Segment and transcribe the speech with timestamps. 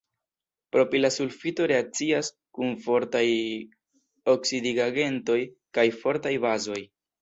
[0.75, 3.23] Propila sulfito reakcias kun fortaj
[4.37, 5.41] oksidigagentoj
[5.79, 6.87] kaj fortaj bazoj.